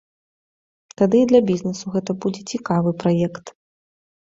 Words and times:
Тады 1.01 1.17
і 1.25 1.27
для 1.33 1.41
бізнесу 1.51 1.85
гэта 1.97 2.11
будзе 2.27 2.41
цікавы 2.55 2.97
праект. 3.07 3.57